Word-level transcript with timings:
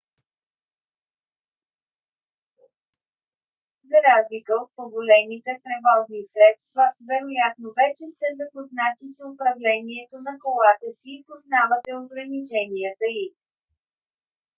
за 3.89 3.97
разлика 4.09 4.53
от 4.61 4.69
по-големите 4.77 5.51
превозни 5.65 6.21
средства 6.33 6.83
вероятно 7.09 7.67
вече 7.81 8.03
сте 8.13 8.27
запознати 8.41 9.05
с 9.15 9.17
управлението 9.33 10.15
на 10.27 10.33
колата 10.43 10.87
си 10.99 11.09
и 11.17 11.23
познавате 11.29 11.89
ограниченията 12.03 13.05
й 13.23 13.23